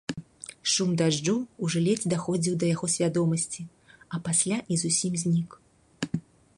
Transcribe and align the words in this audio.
Шум 0.75 0.91
дажджу 1.01 1.35
ўжо 1.67 1.83
ледзь 1.89 2.09
даходзіў 2.15 2.57
да 2.63 2.71
яго 2.75 2.85
свядомасці, 2.95 3.61
а 4.15 4.25
пасля 4.31 4.57
і 4.71 4.83
зусім 4.87 5.13
знік. 5.27 5.49